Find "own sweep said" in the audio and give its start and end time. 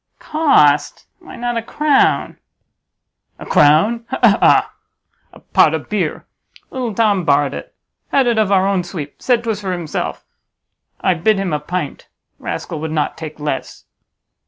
8.67-9.43